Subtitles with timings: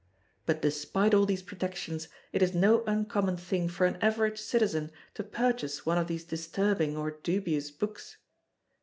[0.47, 5.23] But despite all these protections, it is no uncommon thing for an average citizen to
[5.23, 8.17] purchase one of these disturbing or dubious books.